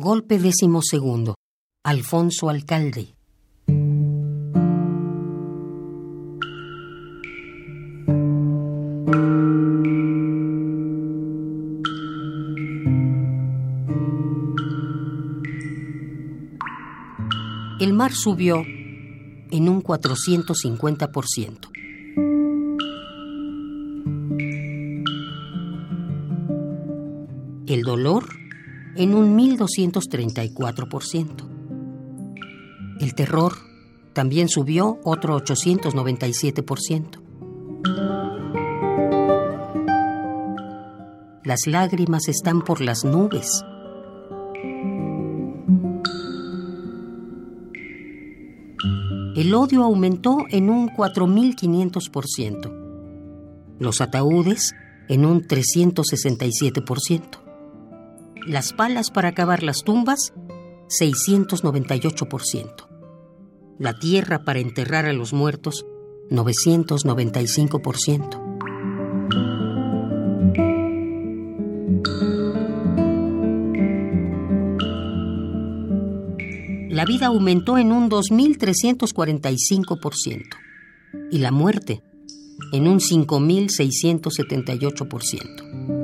Golpe 0.00 0.38
décimo 0.38 0.80
segundo. 0.80 1.34
Alfonso 1.84 2.48
Alcalde. 2.48 3.16
El 17.80 17.92
mar 17.92 18.12
subió 18.12 18.58
en 18.58 19.68
un 19.68 19.82
450%. 19.82 21.68
El 27.66 27.82
dolor 27.82 28.37
en 28.98 29.14
un 29.14 29.34
1234%. 29.38 31.48
El 33.00 33.14
terror 33.14 33.54
también 34.12 34.48
subió 34.48 34.98
otro 35.04 35.38
897%. 35.38 37.20
Las 41.44 41.68
lágrimas 41.68 42.26
están 42.26 42.62
por 42.62 42.80
las 42.80 43.04
nubes. 43.04 43.62
El 49.36 49.54
odio 49.54 49.84
aumentó 49.84 50.38
en 50.50 50.70
un 50.70 50.88
4.500%. 50.88 53.76
Los 53.78 54.00
ataúdes 54.00 54.74
en 55.08 55.24
un 55.24 55.46
367% 55.46 57.47
las 58.48 58.72
palas 58.72 59.10
para 59.10 59.32
cavar 59.32 59.62
las 59.62 59.84
tumbas, 59.84 60.32
698%. 60.88 62.88
La 63.78 63.98
tierra 63.98 64.44
para 64.44 64.60
enterrar 64.60 65.04
a 65.04 65.12
los 65.12 65.34
muertos, 65.34 65.84
995%. 66.30 68.46
La 76.90 77.04
vida 77.04 77.26
aumentó 77.26 77.76
en 77.78 77.92
un 77.92 78.10
2.345% 78.10 80.42
y 81.30 81.38
la 81.38 81.52
muerte 81.52 82.02
en 82.72 82.88
un 82.88 82.98
5.678%. 82.98 85.97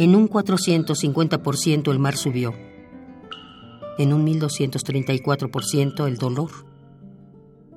En 0.00 0.16
un 0.16 0.28
450% 0.30 1.92
el 1.92 1.98
mar 1.98 2.16
subió. 2.16 2.54
En 3.98 4.14
un 4.14 4.26
1234% 4.26 6.08
el 6.08 6.16
dolor. 6.16 6.50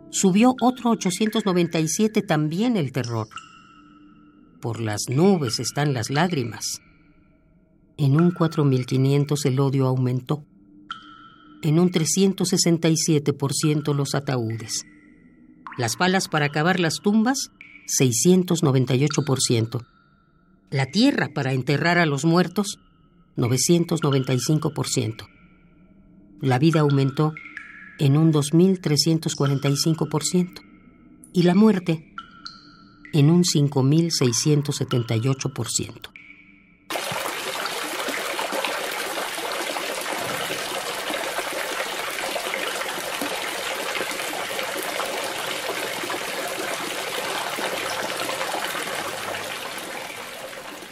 Subió 0.10 0.56
otro 0.62 0.92
897 0.92 2.22
también 2.22 2.78
el 2.78 2.94
terror. 2.94 3.28
Por 4.62 4.80
las 4.80 5.10
nubes 5.10 5.60
están 5.60 5.94
las 5.94 6.10
lágrimas. 6.10 6.82
En 7.98 8.16
un 8.16 8.32
4500 8.32 9.46
el 9.46 9.60
odio 9.60 9.88
aumentó. 9.88 10.46
En 11.62 11.78
un 11.78 11.92
367% 11.92 13.94
los 13.94 14.16
ataúdes. 14.16 14.86
Las 15.78 15.98
palas 15.98 16.30
para 16.30 16.48
cavar 16.48 16.80
las 16.80 17.02
tumbas, 17.02 17.52
698% 18.00 19.86
la 20.74 20.88
tierra 20.88 21.30
para 21.34 21.54
enterrar 21.54 22.00
a 22.00 22.08
los 22.08 22.26
muertos, 22.26 22.80
995%. 23.38 25.28
La 26.42 26.58
vida 26.58 26.80
aumentó 26.80 27.36
en 28.00 28.18
un 28.18 28.34
2.345% 28.34 30.64
y 31.32 31.44
la 31.44 31.54
muerte 31.54 32.12
en 33.14 33.30
un 33.30 33.44
5.678%. 33.44 36.23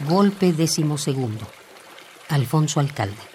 Golpe 0.08 0.52
decimosegundo. 0.52 1.46
Alfonso 2.28 2.80
Alcalde. 2.80 3.31